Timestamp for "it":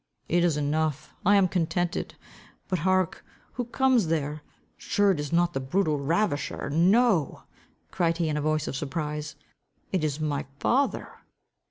0.27-0.43, 5.11-5.19, 9.91-10.03